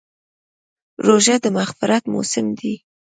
[1.05, 2.73] روژه د مغفرت موسم دی.